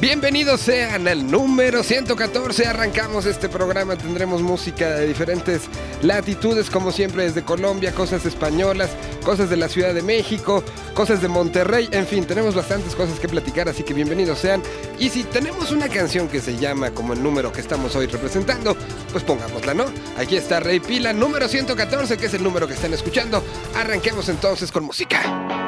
Bienvenidos 0.00 0.60
sean 0.60 1.08
al 1.08 1.28
número 1.28 1.82
114. 1.82 2.66
Arrancamos 2.68 3.26
este 3.26 3.48
programa. 3.48 3.96
Tendremos 3.96 4.42
música 4.42 4.90
de 4.90 5.08
diferentes 5.08 5.62
latitudes, 6.02 6.70
como 6.70 6.92
siempre, 6.92 7.24
desde 7.24 7.42
Colombia, 7.42 7.92
cosas 7.92 8.24
españolas, 8.24 8.90
cosas 9.24 9.50
de 9.50 9.56
la 9.56 9.68
Ciudad 9.68 9.92
de 9.92 10.02
México, 10.02 10.62
cosas 10.94 11.20
de 11.20 11.26
Monterrey. 11.26 11.88
En 11.90 12.06
fin, 12.06 12.24
tenemos 12.26 12.54
bastantes 12.54 12.94
cosas 12.94 13.18
que 13.18 13.28
platicar, 13.28 13.68
así 13.68 13.82
que 13.82 13.92
bienvenidos 13.92 14.38
sean. 14.38 14.62
Y 15.00 15.08
si 15.08 15.24
tenemos 15.24 15.72
una 15.72 15.88
canción 15.88 16.28
que 16.28 16.40
se 16.40 16.56
llama 16.56 16.92
como 16.92 17.12
el 17.14 17.20
número 17.20 17.50
que 17.50 17.60
estamos 17.60 17.96
hoy 17.96 18.06
representando, 18.06 18.76
pues 19.10 19.24
pongámosla, 19.24 19.74
¿no? 19.74 19.86
Aquí 20.16 20.36
está 20.36 20.60
Rey 20.60 20.78
Pila, 20.78 21.12
número 21.12 21.48
114, 21.48 22.16
que 22.16 22.26
es 22.26 22.34
el 22.34 22.44
número 22.44 22.68
que 22.68 22.74
están 22.74 22.94
escuchando. 22.94 23.42
Arranquemos 23.74 24.28
entonces 24.28 24.70
con 24.70 24.84
música. 24.84 25.67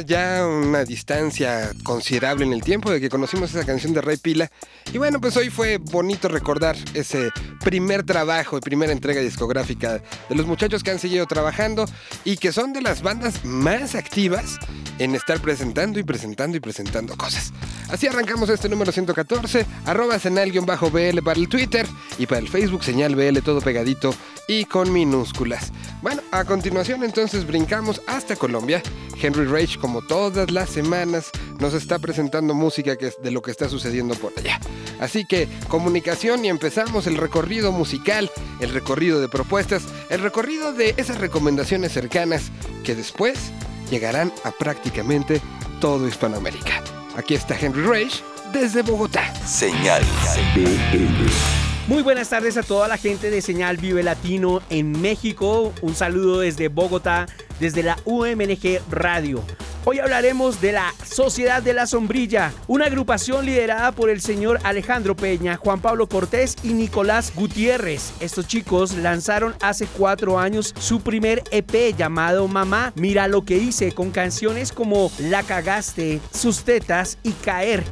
Ya 0.00 0.44
una 0.46 0.84
distancia 0.84 1.70
considerable 1.84 2.44
en 2.44 2.52
el 2.52 2.62
tiempo 2.62 2.90
de 2.90 3.00
que 3.00 3.08
conocimos 3.08 3.54
esa 3.54 3.64
canción 3.64 3.92
de 3.92 4.00
Rey 4.00 4.16
Pila. 4.16 4.50
Y 4.92 4.98
bueno, 4.98 5.20
pues 5.20 5.36
hoy 5.36 5.50
fue 5.50 5.78
bonito 5.78 6.28
recordar 6.28 6.76
ese 6.94 7.30
primer 7.62 8.02
trabajo 8.02 8.58
y 8.58 8.60
primera 8.60 8.92
entrega 8.92 9.20
discográfica 9.20 10.02
de 10.28 10.34
los 10.34 10.46
muchachos 10.46 10.82
que 10.82 10.90
han 10.90 10.98
seguido 10.98 11.26
trabajando 11.26 11.84
y 12.24 12.36
que 12.38 12.52
son 12.52 12.72
de 12.72 12.82
las 12.82 13.02
bandas 13.02 13.44
más 13.44 13.94
activas 13.94 14.58
en 14.98 15.14
estar 15.14 15.40
presentando 15.40 15.98
y 15.98 16.02
presentando 16.02 16.56
y 16.56 16.60
presentando 16.60 17.16
cosas. 17.16 17.52
Así 17.88 18.06
arrancamos 18.06 18.48
este 18.48 18.68
número 18.68 18.90
114, 18.90 19.66
arroba 19.86 20.18
senal-bl 20.18 21.22
para 21.22 21.38
el 21.38 21.48
Twitter 21.48 21.86
y 22.18 22.26
para 22.26 22.40
el 22.40 22.48
Facebook 22.48 22.84
señal 22.84 23.14
BL 23.14 23.38
todo 23.40 23.60
pegadito 23.60 24.14
y 24.48 24.64
con 24.64 24.92
minúsculas. 24.92 25.72
Bueno, 26.02 26.22
a 26.32 26.44
continuación 26.44 27.02
entonces 27.04 27.46
brincamos 27.46 28.02
hasta 28.06 28.36
Colombia. 28.36 28.82
Henry 29.20 29.46
Rage, 29.46 29.78
como 29.78 30.02
todas 30.02 30.50
las 30.50 30.70
semanas, 30.70 31.30
nos 31.60 31.74
está 31.74 31.98
presentando 31.98 32.54
música 32.54 32.96
que 32.96 33.08
es 33.08 33.22
de 33.22 33.30
lo 33.30 33.42
que 33.42 33.50
está 33.50 33.68
sucediendo 33.68 34.14
por 34.14 34.32
allá. 34.36 34.60
Así 35.00 35.24
que 35.24 35.48
comunicación 35.68 36.44
y 36.44 36.48
empezamos 36.48 37.06
el 37.06 37.16
recorrido 37.16 37.72
musical, 37.72 38.30
el 38.60 38.70
recorrido 38.70 39.20
de 39.20 39.28
propuestas, 39.28 39.84
el 40.10 40.20
recorrido 40.20 40.72
de 40.72 40.94
esas 40.96 41.18
recomendaciones 41.18 41.92
cercanas 41.92 42.50
que 42.84 42.94
después 42.94 43.38
llegarán 43.90 44.32
a 44.44 44.50
prácticamente 44.52 45.40
todo 45.80 46.08
Hispanoamérica. 46.08 46.82
Aquí 47.16 47.34
está 47.34 47.58
Henry 47.58 47.82
Rage 47.82 48.22
desde 48.52 48.82
Bogotá. 48.82 49.34
Señal 49.46 50.02
BL. 50.54 51.54
Muy 51.86 52.02
buenas 52.02 52.30
tardes 52.30 52.56
a 52.56 52.62
toda 52.62 52.88
la 52.88 52.96
gente 52.96 53.30
de 53.30 53.42
Señal 53.42 53.76
Vive 53.76 54.02
Latino 54.02 54.62
en 54.70 55.02
México. 55.02 55.74
Un 55.82 55.94
saludo 55.94 56.40
desde 56.40 56.68
Bogotá, 56.68 57.26
desde 57.60 57.82
la 57.82 57.96
UMNG 58.04 58.80
Radio. 58.90 59.44
Hoy 59.86 59.98
hablaremos 59.98 60.62
de 60.62 60.72
la 60.72 60.94
Sociedad 61.04 61.62
de 61.62 61.74
la 61.74 61.86
Sombrilla, 61.86 62.54
una 62.68 62.86
agrupación 62.86 63.44
liderada 63.44 63.92
por 63.92 64.08
el 64.08 64.22
señor 64.22 64.58
Alejandro 64.64 65.14
Peña, 65.14 65.56
Juan 65.56 65.82
Pablo 65.82 66.08
Cortés 66.08 66.56
y 66.62 66.72
Nicolás 66.72 67.32
Gutiérrez. 67.34 68.14
Estos 68.20 68.48
chicos 68.48 68.94
lanzaron 68.94 69.54
hace 69.60 69.86
cuatro 69.86 70.38
años 70.38 70.72
su 70.78 71.02
primer 71.02 71.42
EP 71.50 71.94
llamado 71.94 72.48
Mamá, 72.48 72.94
mira 72.96 73.28
lo 73.28 73.44
que 73.44 73.58
hice, 73.58 73.92
con 73.92 74.10
canciones 74.10 74.72
como 74.72 75.12
La 75.18 75.42
cagaste, 75.42 76.18
Sus 76.32 76.64
tetas 76.64 77.18
y 77.22 77.32
Caer. 77.32 77.84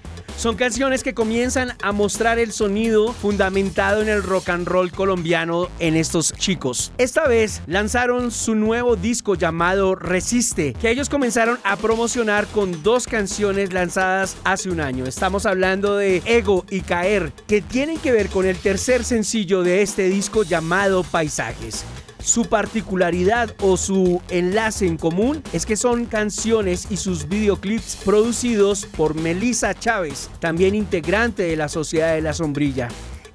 Son 0.43 0.57
canciones 0.57 1.05
que 1.05 1.15
comienzan 1.15 1.75
a 1.83 1.93
mostrar 1.93 2.41
el 2.41 2.51
sonido 2.51 3.13
fundamentado 3.13 4.03
en 4.03 4.09
el 4.09 4.25
rock 4.25 4.49
and 4.49 4.67
roll 4.67 4.91
colombiano 4.91 5.69
en 5.79 5.95
estos 5.95 6.33
chicos. 6.33 6.91
Esta 6.99 7.29
vez 7.29 7.63
lanzaron 7.69 8.33
su 8.33 8.57
nuevo 8.57 8.97
disco 8.97 9.37
llamado 9.37 9.95
Resiste, 9.95 10.73
que 10.73 10.91
ellos 10.91 11.09
comenzaron 11.09 11.61
a 11.63 11.77
promocionar 11.77 12.49
con 12.49 12.83
dos 12.83 13.07
canciones 13.07 13.73
lanzadas 13.73 14.37
hace 14.43 14.69
un 14.69 14.81
año. 14.81 15.05
Estamos 15.05 15.47
hablando 15.47 15.97
de 15.97 16.21
Ego 16.27 16.65
y 16.71 16.81
Caer, 16.81 17.33
que 17.47 17.63
tienen 17.63 17.99
que 17.99 18.11
ver 18.11 18.29
con 18.29 18.45
el 18.45 18.57
tercer 18.57 19.05
sencillo 19.05 19.63
de 19.63 19.83
este 19.83 20.09
disco 20.09 20.43
llamado 20.43 21.05
Paisajes. 21.05 21.85
Su 22.23 22.47
particularidad 22.47 23.55
o 23.61 23.77
su 23.77 24.23
enlace 24.31 24.87
en 24.87 24.97
común 24.97 25.43
es 25.53 25.67
que 25.67 25.77
son 25.77 26.07
canciones 26.07 26.87
y 26.89 26.97
sus 26.97 27.29
videoclips 27.29 27.97
producidos 28.05 28.87
por 28.87 29.15
Melissa 29.15 29.75
Chávez, 29.75 30.31
también 30.39 30.77
integrante 30.77 31.43
de 31.43 31.57
la 31.57 31.69
Sociedad 31.69 32.15
de 32.15 32.23
la 32.23 32.33
Sombrilla. 32.33 32.89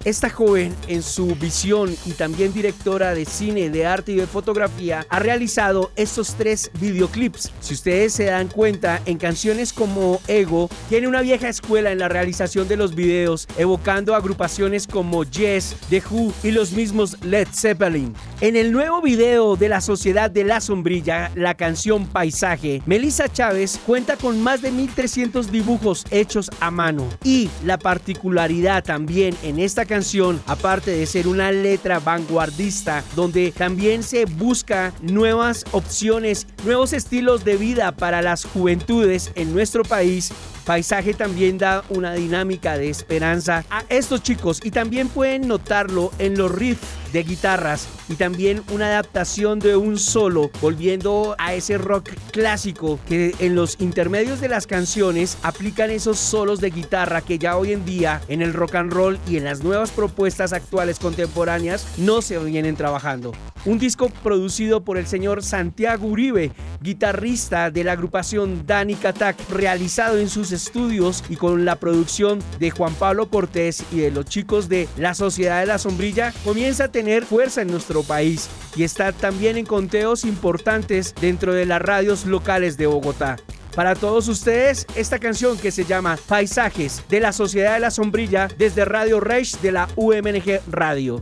Esta 0.06 0.30
joven, 0.30 0.76
en 0.88 1.04
su 1.04 1.36
visión 1.36 1.96
y 2.06 2.12
también 2.12 2.54
directora 2.54 3.14
de 3.14 3.26
cine, 3.26 3.70
de 3.70 3.86
arte 3.86 4.14
y 4.14 4.16
de 4.16 4.28
fotografía, 4.28 5.06
ha 5.10 5.20
realizado 5.20 5.92
estos 5.96 6.36
tres 6.36 6.72
videoclips. 6.80 7.52
Si 7.60 7.74
ustedes 7.74 8.14
se 8.14 8.26
dan 8.26 8.48
cuenta, 8.48 9.02
en 9.06 9.18
canciones 9.18 9.74
como 9.74 10.22
Ego, 10.28 10.70
tiene 10.90 11.08
una 11.08 11.22
vieja 11.22 11.50
escuela 11.50 11.92
en 11.92 12.00
la 12.00 12.08
realización 12.08 12.68
de 12.68 12.78
los 12.78 12.96
videos, 12.96 13.48
evocando 13.58 14.16
agrupaciones 14.16 14.88
como 14.88 15.24
Yes, 15.24 15.76
The 15.90 16.02
Who 16.10 16.34
y 16.44 16.52
los 16.52 16.72
mismos 16.72 17.18
Led 17.24 17.48
Zeppelin. 17.52 18.14
En 18.42 18.56
el 18.56 18.72
nuevo 18.72 19.02
video 19.02 19.56
de 19.56 19.70
la 19.70 19.82
Sociedad 19.82 20.30
de 20.30 20.44
la 20.44 20.62
Sombrilla, 20.62 21.32
la 21.36 21.56
canción 21.56 22.06
Paisaje, 22.06 22.82
Melissa 22.86 23.28
Chávez 23.28 23.80
cuenta 23.86 24.16
con 24.16 24.42
más 24.42 24.62
de 24.62 24.72
1300 24.72 25.52
dibujos 25.52 26.06
hechos 26.12 26.52
a 26.60 26.72
mano. 26.72 27.08
Y 27.24 27.50
la 27.66 27.78
particularidad 27.78 28.84
también 28.84 29.36
en 29.44 29.60
esta 29.60 29.86
canción 29.88 30.40
aparte 30.46 30.92
de 30.92 31.06
ser 31.06 31.28
una 31.28 31.52
letra 31.52 32.00
vanguardista, 32.00 33.04
donde 33.16 33.52
también 33.52 34.04
se 34.04 34.26
busca 34.26 34.94
nuevas 35.02 35.66
opciones, 35.72 36.46
nuevos 36.64 36.94
estilos 36.94 37.44
de 37.44 37.58
vida 37.58 37.92
para 37.94 38.22
las 38.22 38.46
juventudes 38.46 39.32
en 39.36 39.54
nuestro 39.54 39.84
país, 39.84 40.32
Paisaje 40.68 41.14
también 41.14 41.58
da 41.58 41.86
una 41.88 42.14
dinámica 42.14 42.78
de 42.78 42.90
esperanza 42.90 43.64
a 43.70 43.86
estos 43.88 44.22
chicos 44.22 44.60
y 44.62 44.72
también 44.72 45.08
pueden 45.08 45.48
notarlo 45.48 46.12
en 46.20 46.38
los 46.38 46.52
riffs 46.52 46.86
de 47.14 47.24
guitarras 47.24 47.88
y 48.10 48.16
también 48.16 48.62
una 48.72 48.88
adaptación 48.88 49.60
de 49.60 49.78
un 49.78 49.98
solo, 49.98 50.52
volviendo 50.62 51.36
a 51.38 51.54
ese 51.54 51.78
rock 51.78 52.10
clásico 52.32 53.00
que 53.08 53.34
en 53.40 53.56
los 53.56 53.80
intermedios 53.80 54.42
de 54.42 54.50
las 54.50 54.68
canciones 54.68 55.38
aplican 55.42 55.90
esos 55.90 56.18
solos 56.18 56.60
de 56.60 56.70
guitarra 56.70 57.22
que 57.22 57.40
ya 57.40 57.58
hoy 57.58 57.72
en 57.72 57.86
día 57.86 58.22
en 58.28 58.42
el 58.42 58.54
rock 58.54 58.76
and 58.76 58.92
roll 58.92 59.20
y 59.26 59.38
en 59.38 59.46
las 59.46 59.64
nuevas 59.64 59.92
propuestas 59.92 60.54
actuales 60.54 61.00
contemporáneas 61.00 61.88
no 61.98 62.22
se 62.22 62.38
vienen 62.40 62.76
trabajando. 62.76 63.32
Un 63.66 63.80
disco 63.80 64.10
producido 64.24 64.82
por 64.82 64.98
el 64.98 65.08
señor 65.08 65.44
Santiago 65.44 66.08
Uribe, 66.08 66.52
guitarrista 66.82 67.70
de 67.70 67.84
la 67.84 67.94
agrupación 67.94 68.66
Dani 68.66 68.96
Katak, 68.96 69.36
realizado 69.50 70.18
en 70.18 70.30
sus 70.30 70.52
estudios 70.58 71.24
y 71.30 71.36
con 71.36 71.66
la 71.66 71.78
producción 71.78 72.40
de 72.60 72.72
Juan 72.72 72.94
Pablo 72.96 73.30
Cortés 73.30 73.84
y 73.92 74.00
de 74.00 74.12
los 74.12 74.26
chicos 74.26 74.68
de 74.68 74.90
la 74.98 75.14
Sociedad 75.14 75.62
de 75.62 75.68
la 75.68 75.78
Sombrilla, 75.78 76.34
comienza 76.44 76.86
a 76.86 76.92
tener 76.92 77.26
fuerza 77.26 77.62
en 77.62 77.72
nuestro 77.72 78.04
país 78.04 78.50
y 78.76 78.84
está 78.84 79.12
también 79.12 79.58
en 79.58 79.66
conteos 79.66 80.26
importantes 80.26 81.16
dentro 81.20 81.54
de 81.54 81.66
las 81.66 81.82
radios 81.82 82.26
locales 82.26 82.78
de 82.78 82.88
Bogotá. 82.88 83.38
Para 83.76 83.94
todos 83.96 84.28
ustedes, 84.28 84.88
esta 84.96 85.20
canción 85.20 85.56
que 85.58 85.70
se 85.72 85.86
llama 85.86 86.18
Paisajes 86.28 87.04
de 87.10 87.20
la 87.20 87.32
Sociedad 87.32 87.76
de 87.76 87.80
la 87.80 87.92
Sombrilla 87.92 88.48
desde 88.58 88.86
Radio 88.86 89.20
Reich 89.20 89.60
de 89.60 89.72
la 89.72 89.88
UMNG 89.96 90.62
Radio. 90.72 91.22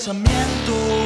Surgen 0.00 0.99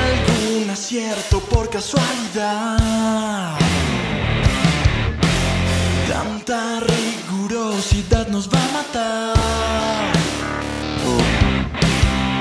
Algún 0.00 0.68
acierto 0.68 1.38
por 1.38 1.70
casualidad. 1.70 3.56
Tanta 6.08 6.80
rigurosidad 6.80 8.26
nos 8.28 8.48
va 8.48 8.58
a 8.58 8.72
matar. 8.72 10.12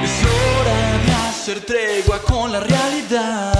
Es 0.03 0.23
hora 0.25 0.97
de 1.05 1.13
hacer 1.29 1.61
tregua 1.65 2.19
con 2.19 2.51
la 2.51 2.61
realidad. 2.61 3.52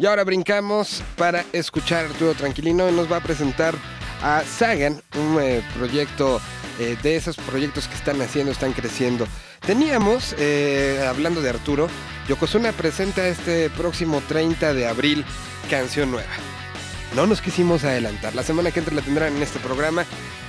Y 0.00 0.06
ahora 0.06 0.24
brincamos 0.24 1.02
para 1.18 1.44
escuchar 1.52 2.06
a 2.06 2.08
Arturo 2.08 2.32
Tranquilino 2.32 2.90
nos 2.90 3.12
va 3.12 3.18
a 3.18 3.20
presentar 3.22 3.74
a 4.22 4.42
Sagan, 4.44 5.02
un 5.14 5.38
eh, 5.38 5.62
proyecto 5.76 6.40
eh, 6.78 6.96
de 7.02 7.16
esos 7.16 7.36
proyectos 7.36 7.86
que 7.86 7.96
están 7.96 8.18
haciendo, 8.22 8.50
están 8.50 8.72
creciendo. 8.72 9.26
Teníamos, 9.60 10.34
eh, 10.38 11.04
hablando 11.06 11.42
de 11.42 11.50
Arturo, 11.50 11.88
Yokozuna 12.28 12.72
presenta 12.72 13.28
este 13.28 13.68
próximo 13.68 14.22
30 14.26 14.72
de 14.72 14.88
abril 14.88 15.22
canción 15.68 16.10
nueva. 16.10 16.59
No 17.14 17.26
nos 17.26 17.40
quisimos 17.40 17.84
adelantar. 17.84 18.34
La 18.34 18.42
semana 18.42 18.70
que 18.70 18.78
entra 18.78 18.94
la 18.94 19.02
tendrán 19.02 19.36
en 19.36 19.42
este 19.42 19.58
programa. 19.58 20.04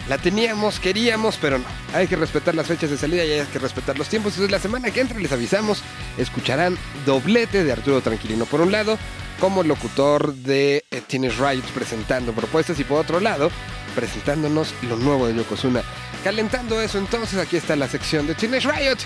La 0.08 0.18
teníamos, 0.18 0.80
queríamos, 0.80 1.38
pero 1.42 1.58
no. 1.58 1.66
Hay 1.94 2.08
que 2.08 2.16
respetar 2.16 2.54
las 2.54 2.68
fechas 2.68 2.90
de 2.90 2.98
salida 2.98 3.26
y 3.26 3.32
hay 3.32 3.46
que 3.48 3.60
respetar 3.60 3.98
los 3.98 4.10
tiempos. 4.10 4.34
Entonces 4.34 4.52
la 4.52 4.60
semana 4.60 4.92
que 4.92 5.02
entra 5.02 5.20
les 5.20 5.32
avisamos, 5.32 5.82
escucharán 6.18 6.78
doblete 7.06 7.64
de 7.64 7.72
Arturo 7.72 8.02
Tranquilino. 8.02 8.46
Por 8.46 8.62
un 8.62 8.72
lado, 8.72 8.98
como 9.40 9.64
locutor 9.64 10.36
de 10.36 10.86
eh, 10.92 11.02
Teenage 11.08 11.38
Riot 11.38 11.64
presentando 11.74 12.32
propuestas 12.32 12.80
y 12.80 12.84
por 12.84 13.00
otro 13.00 13.20
lado, 13.20 13.50
presentándonos 13.96 14.74
lo 14.84 14.98
nuevo 14.98 15.28
de 15.28 15.36
Yokozuna. 15.36 15.82
Calentando 16.24 16.80
eso, 16.80 17.00
entonces 17.00 17.40
aquí 17.40 17.58
está 17.58 17.76
la 17.76 17.88
sección 17.88 18.28
de 18.28 18.36
Teenage 18.36 18.72
Riot. 18.72 18.98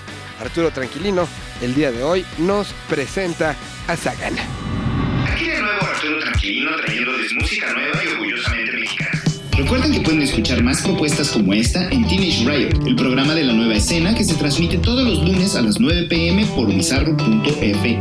Arturo 0.41 0.71
Tranquilino, 0.71 1.27
el 1.61 1.73
día 1.73 1.91
de 1.91 2.03
hoy, 2.03 2.25
nos 2.37 2.73
presenta 2.89 3.55
a 3.87 3.95
Sagan. 3.95 4.35
Tranquilino 6.35 6.71
trayéndoles 6.83 7.33
música 7.33 7.73
nueva 7.73 8.03
y 8.03 8.07
orgullosamente 8.09 8.77
mexicana. 8.77 9.21
Recuerden 9.57 9.93
que 9.93 10.01
pueden 10.01 10.21
escuchar 10.21 10.61
más 10.61 10.81
propuestas 10.81 11.29
como 11.29 11.53
esta 11.53 11.87
en 11.89 12.05
Teenage 12.05 12.43
Riot, 12.43 12.85
el 12.85 12.97
programa 12.97 13.33
de 13.35 13.45
la 13.45 13.53
nueva 13.53 13.75
escena 13.75 14.13
que 14.13 14.25
se 14.25 14.35
transmite 14.35 14.77
todos 14.77 15.07
los 15.07 15.23
lunes 15.23 15.55
a 15.55 15.61
las 15.61 15.79
9 15.79 16.07
pm 16.09 16.45
por 16.47 16.67
bizarro.fm. 16.67 17.99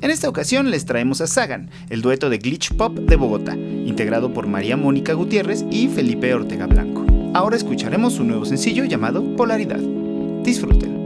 En 0.00 0.10
esta 0.12 0.28
ocasión 0.28 0.70
les 0.70 0.86
traemos 0.86 1.20
a 1.22 1.26
Sagan, 1.26 1.70
el 1.88 2.02
dueto 2.02 2.30
de 2.30 2.38
glitch 2.38 2.72
pop 2.74 2.96
de 2.96 3.16
Bogotá, 3.16 3.56
integrado 3.56 4.32
por 4.32 4.46
María 4.46 4.76
Mónica 4.76 5.14
Gutiérrez 5.14 5.64
y 5.72 5.88
Felipe 5.88 6.32
Ortega 6.32 6.68
Blanco. 6.68 7.04
Ahora 7.34 7.56
escucharemos 7.56 8.12
su 8.12 8.22
nuevo 8.22 8.44
sencillo 8.44 8.84
llamado 8.84 9.34
Polaridad. 9.34 9.80
Disfruten. 10.44 10.99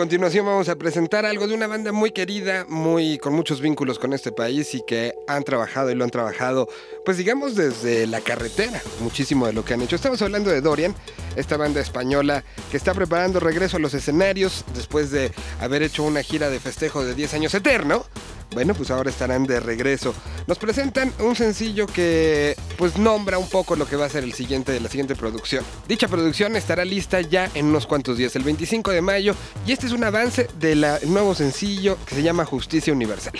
Continuación 0.00 0.46
vamos 0.46 0.70
a 0.70 0.76
presentar 0.76 1.26
algo 1.26 1.46
de 1.46 1.52
una 1.52 1.66
banda 1.66 1.92
muy 1.92 2.10
querida, 2.10 2.64
muy 2.70 3.18
con 3.18 3.34
muchos 3.34 3.60
vínculos 3.60 3.98
con 3.98 4.14
este 4.14 4.32
país 4.32 4.74
y 4.74 4.80
que 4.80 5.12
han 5.28 5.44
trabajado 5.44 5.90
y 5.90 5.94
lo 5.94 6.04
han 6.04 6.10
trabajado, 6.10 6.70
pues 7.04 7.18
digamos 7.18 7.54
desde 7.54 8.06
la 8.06 8.22
carretera, 8.22 8.80
muchísimo 9.00 9.46
de 9.46 9.52
lo 9.52 9.62
que 9.62 9.74
han 9.74 9.82
hecho. 9.82 9.96
Estamos 9.96 10.22
hablando 10.22 10.48
de 10.48 10.62
Dorian, 10.62 10.94
esta 11.36 11.58
banda 11.58 11.82
española 11.82 12.44
que 12.70 12.78
está 12.78 12.94
preparando 12.94 13.40
regreso 13.40 13.76
a 13.76 13.80
los 13.80 13.92
escenarios 13.92 14.64
después 14.74 15.10
de 15.10 15.32
haber 15.60 15.82
hecho 15.82 16.02
una 16.02 16.22
gira 16.22 16.48
de 16.48 16.60
festejo 16.60 17.04
de 17.04 17.14
10 17.14 17.34
años 17.34 17.52
eterno. 17.52 18.06
Bueno, 18.52 18.74
pues 18.74 18.90
ahora 18.90 19.10
estarán 19.10 19.44
de 19.44 19.60
regreso. 19.60 20.14
Nos 20.46 20.58
presentan 20.58 21.12
un 21.20 21.36
sencillo 21.36 21.86
que 21.86 22.56
pues 22.76 22.98
nombra 22.98 23.38
un 23.38 23.48
poco 23.48 23.76
lo 23.76 23.86
que 23.86 23.96
va 23.96 24.06
a 24.06 24.08
ser 24.08 24.24
el 24.24 24.32
siguiente, 24.32 24.78
la 24.80 24.88
siguiente 24.88 25.14
producción. 25.14 25.64
Dicha 25.86 26.08
producción 26.08 26.56
estará 26.56 26.84
lista 26.84 27.20
ya 27.20 27.48
en 27.54 27.66
unos 27.66 27.86
cuantos 27.86 28.16
días, 28.16 28.34
el 28.36 28.42
25 28.42 28.90
de 28.90 29.02
mayo, 29.02 29.36
y 29.66 29.72
este 29.72 29.86
es 29.86 29.92
un 29.92 30.02
avance 30.02 30.48
del 30.58 30.84
nuevo 31.06 31.34
sencillo 31.34 31.96
que 32.06 32.16
se 32.16 32.22
llama 32.22 32.44
Justicia 32.44 32.92
Universal. 32.92 33.34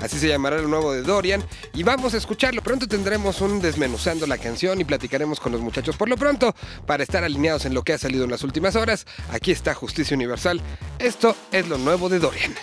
Así 0.00 0.18
se 0.18 0.28
llamará 0.28 0.56
el 0.56 0.68
nuevo 0.68 0.92
de 0.92 1.02
Dorian 1.02 1.42
y 1.72 1.82
vamos 1.82 2.14
a 2.14 2.18
escucharlo. 2.18 2.62
Pronto 2.62 2.86
tendremos 2.86 3.40
un 3.40 3.60
desmenuzando 3.60 4.26
la 4.26 4.38
canción 4.38 4.80
y 4.80 4.84
platicaremos 4.84 5.40
con 5.40 5.52
los 5.52 5.60
muchachos. 5.60 5.96
Por 5.96 6.08
lo 6.08 6.16
pronto, 6.16 6.54
para 6.86 7.02
estar 7.02 7.24
alineados 7.24 7.64
en 7.64 7.74
lo 7.74 7.82
que 7.82 7.94
ha 7.94 7.98
salido 7.98 8.24
en 8.24 8.30
las 8.30 8.42
últimas 8.44 8.76
horas, 8.76 9.06
aquí 9.30 9.50
está 9.50 9.74
Justicia 9.74 10.14
Universal. 10.14 10.60
Esto 10.98 11.36
es 11.52 11.68
lo 11.68 11.78
nuevo 11.78 12.08
de 12.08 12.18
Dorian. 12.18 12.54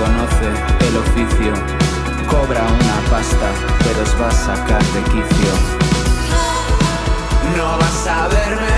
Conoce 0.00 0.48
el 0.88 0.96
oficio, 0.96 1.52
cobra 2.26 2.62
una 2.62 3.10
pasta, 3.10 3.48
pero 3.80 4.02
os 4.02 4.14
va 4.20 4.28
a 4.28 4.32
sacar 4.32 4.82
de 4.94 5.02
quicio. 5.12 5.52
No 7.54 7.76
vas 7.76 8.06
a 8.06 8.28
verme 8.28 8.76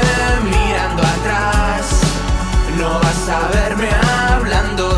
mirando 0.50 1.02
atrás, 1.02 2.00
no 2.76 2.98
vas 2.98 3.28
a 3.28 3.48
verme 3.56 3.90
hablando 4.30 4.91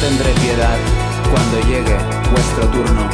tendré 0.00 0.32
piedad 0.34 0.76
cuando 1.30 1.60
llegue 1.68 1.96
vuestro 2.30 2.66
turno. 2.68 3.08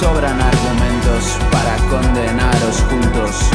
Sobran 0.00 0.40
argumentos 0.40 1.38
para 1.50 1.76
condenaros 1.88 2.76
juntos. 2.88 3.50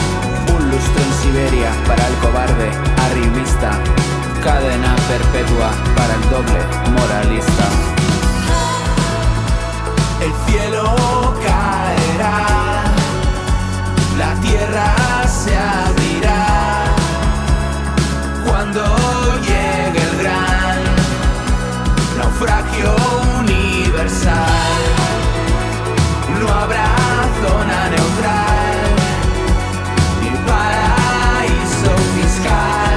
Un 0.56 0.70
lustro 0.72 1.04
en 1.04 1.14
Siberia 1.22 1.72
para 1.88 2.08
el 2.08 2.14
cobarde 2.16 2.70
arribista. 3.06 3.72
Cadena 4.44 4.96
perpetua 5.08 5.72
para 5.96 6.14
el 6.16 6.30
doble 6.30 6.60
moralista. 6.96 7.68
El 10.22 10.34
cielo 10.48 11.36
caerá, 11.46 12.84
la 14.18 14.34
tierra 14.42 15.28
se 15.28 15.56
abrirá 15.56 16.86
cuando 18.48 18.82
llegue 19.42 19.97
naufragio 22.18 22.96
universal. 23.40 24.34
No 26.40 26.48
habrá 26.50 26.90
zona 27.42 27.90
neutral 27.90 28.78
ni 30.22 30.32
paraíso 30.48 31.92
fiscal 32.16 32.96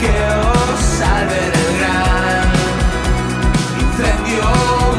que 0.00 0.16
os 0.52 0.80
salve 0.98 1.42
del 1.54 1.70
gran 1.80 2.46
incendio 3.82 4.48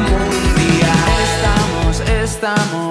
mundial. 0.06 1.16
Estamos, 1.34 1.94
estamos 2.22 2.85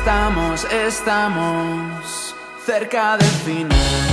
Estamos, 0.00 0.64
estamos 0.72 2.34
cerca 2.64 3.18
del 3.18 3.28
final. 3.44 4.08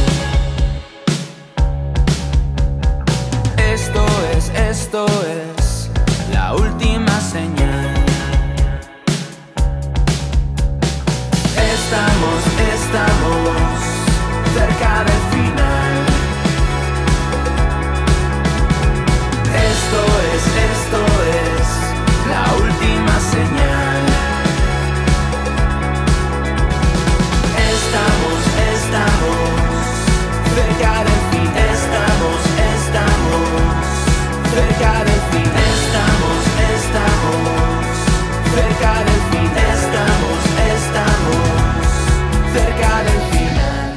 Esto 3.57 4.05
es, 4.35 4.49
esto 4.49 5.05
es 5.05 5.89
la 6.33 6.55
última 6.55 7.17
señal. 7.21 7.95
Estamos, 11.55 12.41
estamos 12.75 13.79
cerca 14.57 15.05
del 15.05 15.23
final. 15.31 15.93
Esto 19.71 20.01
es, 20.33 20.43
esto 20.73 20.99
es 21.47 21.67
la 22.29 22.43
última 22.61 23.19
señal. 23.21 23.86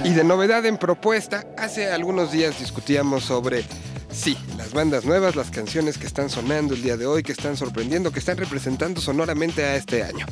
Y 0.04 0.12
de 0.12 0.24
novedad 0.24 0.66
en 0.66 0.76
propuesta, 0.76 1.46
hace 1.56 1.92
algunos 1.92 2.32
días 2.32 2.58
discutíamos 2.58 3.22
sobre, 3.24 3.64
sí, 4.10 4.36
las 4.56 4.72
bandas 4.72 5.04
nuevas, 5.04 5.36
las 5.36 5.50
canciones 5.50 5.98
que 5.98 6.06
están 6.08 6.28
sonando 6.28 6.74
el 6.74 6.82
día 6.82 6.96
de 6.96 7.06
hoy, 7.06 7.22
que 7.22 7.30
están 7.30 7.56
sorprendiendo, 7.56 8.10
que 8.10 8.18
están 8.18 8.36
representando 8.36 9.00
sonoramente 9.00 9.64
a 9.64 9.76
este 9.76 10.02
año. 10.02 10.26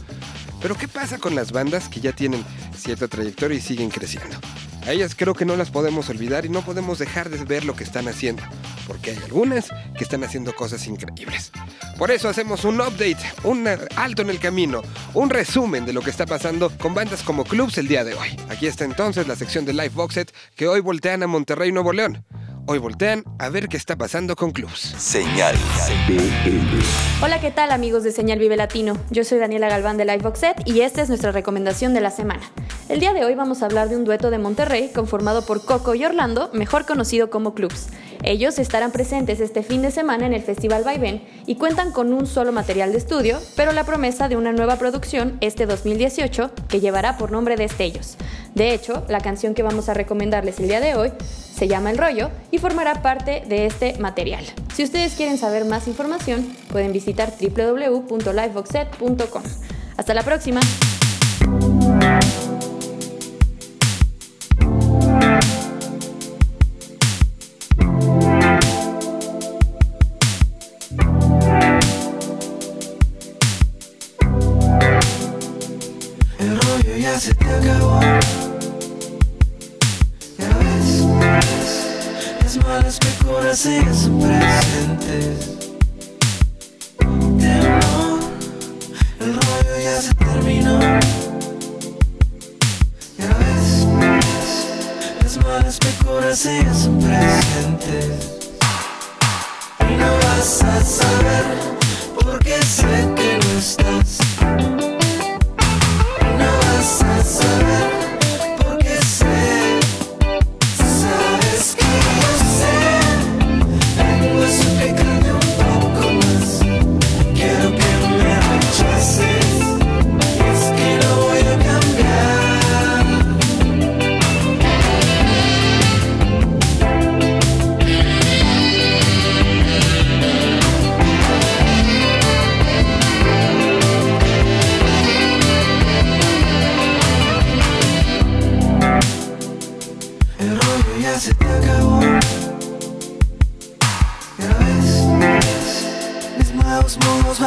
Pero 0.61 0.75
¿qué 0.77 0.89
pasa 0.89 1.19
con 1.19 1.35
las 1.35 1.53
bandas 1.53 1.89
que 1.89 2.01
ya 2.01 2.13
tienen 2.13 2.45
cierta 2.77 3.09
trayectoria 3.09 3.59
y 3.59 3.61
siguen 3.61 3.91
creciendo? 3.91 4.37
A 4.87 4.93
ellas 4.93 5.15
creo 5.15 5.35
que 5.35 5.45
no 5.45 5.55
las 5.55 5.71
podemos 5.71 6.09
olvidar 6.09 6.47
y 6.47 6.49
no 6.49 6.63
podemos 6.63 6.99
dejar 6.99 7.29
de 7.29 7.45
ver 7.45 7.65
lo 7.65 7.77
que 7.77 7.85
están 7.85 8.09
haciendo. 8.09 8.43
porque 8.87 9.11
hay 9.11 9.19
algunas 9.19 9.69
que 9.99 10.03
están 10.03 10.25
haciendo 10.25 10.55
cosas 10.55 10.87
increíbles. 10.87 11.53
Por 11.99 12.11
eso 12.11 12.27
hacemos 12.29 12.65
un 12.65 12.81
update, 12.81 13.19
un 13.45 13.69
alto 13.97 14.23
en 14.23 14.31
el 14.31 14.41
camino, 14.41 14.81
un 15.13 15.29
resumen 15.29 15.85
de 15.85 15.93
lo 15.93 16.01
que 16.01 16.09
está 16.09 16.25
pasando 16.25 16.71
con 16.79 16.95
bandas 16.95 17.23
como 17.23 17.45
Clubs 17.45 17.77
el 17.77 17.87
día 17.87 18.03
de 18.03 18.15
hoy. 18.15 18.29
Aquí 18.49 18.67
está 18.67 18.87
entonces 18.87 19.29
la 19.29 19.37
sección 19.37 19.67
de 19.67 19.75
Live 19.75 19.91
Box 19.91 20.15
Set 20.15 20.35
que 20.57 20.69
hoy 20.69 20.81
voltean 20.81 21.23
a 21.23 21.27
Monterrey, 21.27 21.71
Nuevo 21.71 21.93
León. 21.93 22.25
Hoy 22.71 22.77
voltean 22.77 23.25
a 23.39 23.49
ver 23.49 23.67
qué 23.67 23.79
está 23.79 23.97
pasando 23.97 24.37
con 24.37 24.51
Clubs. 24.51 24.95
Señal 24.99 25.57
BL. 26.07 27.25
Hola, 27.25 27.41
¿qué 27.41 27.51
tal 27.51 27.71
amigos 27.71 28.05
de 28.05 28.13
Señal 28.13 28.39
Vive 28.39 28.59
Latino? 28.59 28.93
Yo 29.09 29.25
soy 29.25 29.39
Daniela 29.39 29.71
Galván 29.71 29.97
de 29.97 30.05
Livebox 30.05 30.39
Set 30.39 30.63
y 30.67 30.83
esta 30.83 31.01
es 31.01 31.09
nuestra 31.09 31.33
recomendación 31.33 31.95
de 31.95 32.03
la 32.03 32.11
semana. 32.11 32.43
El 32.91 33.01
día 33.01 33.15
de 33.15 33.25
hoy 33.25 33.35
vamos 33.35 33.63
a 33.63 33.65
hablar 33.65 33.89
de 33.89 33.97
un 33.97 34.05
dueto 34.05 34.31
de 34.31 34.37
Monterrey 34.37 34.91
conformado 34.95 35.47
por 35.47 35.65
Coco 35.65 35.95
y 35.95 36.05
Orlando, 36.05 36.51
mejor 36.53 36.85
conocido 36.85 37.31
como 37.31 37.55
Clubs. 37.55 37.87
Ellos 38.23 38.59
estarán 38.59 38.93
presentes 38.93 39.41
este 39.41 39.63
fin 39.63 39.81
de 39.81 39.91
semana 39.91 40.27
en 40.27 40.35
el 40.35 40.43
Festival 40.43 40.85
Vaivén 40.85 41.27
y 41.47 41.55
cuentan 41.55 41.91
con 41.91 42.13
un 42.13 42.27
solo 42.27 42.53
material 42.53 42.93
de 42.93 42.99
estudio, 42.99 43.41
pero 43.57 43.73
la 43.73 43.85
promesa 43.85 44.29
de 44.29 44.37
una 44.37 44.53
nueva 44.53 44.77
producción 44.77 45.39
este 45.41 45.65
2018 45.65 46.51
que 46.69 46.81
llevará 46.81 47.17
por 47.17 47.33
nombre 47.33 47.57
Destellos. 47.57 48.19
De 48.55 48.75
hecho, 48.75 49.07
la 49.09 49.21
canción 49.21 49.55
que 49.55 49.63
vamos 49.63 49.89
a 49.89 49.95
recomendarles 49.95 50.61
el 50.61 50.69
día 50.69 50.81
de 50.81 50.97
hoy 50.97 51.13
se 51.59 51.69
llama 51.69 51.91
El 51.91 51.99
Rollo 51.99 52.31
y 52.51 52.57
formará 52.59 53.03
parte 53.03 53.43
de 53.47 53.67
este 53.67 53.99
material. 53.99 54.45
Si 54.75 54.83
ustedes 54.85 55.15
quieren 55.15 55.37
saber 55.39 55.65
más 55.65 55.89
información, 55.89 56.47
pueden 56.71 56.93
visitar 56.93 57.33
www.liveboxset.com. 57.39 59.43
Hasta 59.97 60.15
la 60.15 60.23
próxima. 60.23 60.61
Rollo 89.99 90.03
ya 90.03 90.03
se 90.03 90.15
terminó. 90.15 90.79
Ya 93.19 93.29
ves, 93.39 93.87
las 95.23 95.37
malas 95.45 95.79
que 95.79 95.89
curan 96.05 96.37
siguen 96.37 96.75
son 96.75 96.99
presentes. 97.01 98.41
Y 99.81 99.97
no 99.97 100.13
vas 100.25 100.63
a 100.63 100.85
saber 100.85 101.08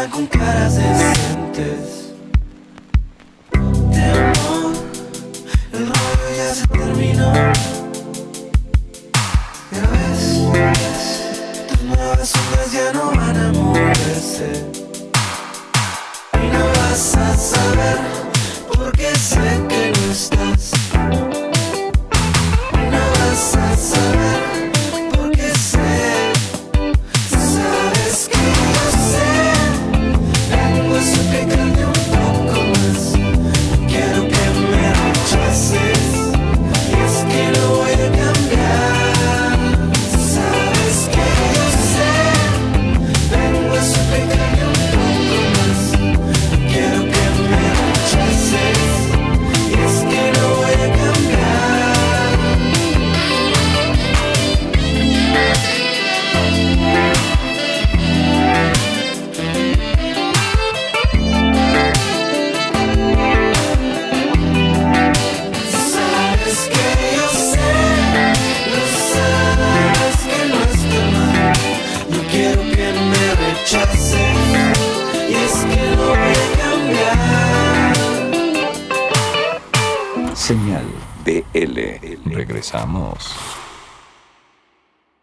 con 0.10 0.26
caras 0.26 0.76
decentes. 0.76 1.90